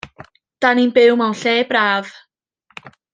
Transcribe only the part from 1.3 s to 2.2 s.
lle braf.